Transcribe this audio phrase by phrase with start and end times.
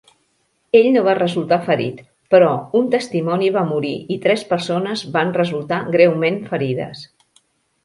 [0.77, 1.99] Ell no va resultar ferit,
[2.35, 2.47] però
[2.79, 7.07] un testimoni va morir i tres persones van resultar greument ferides.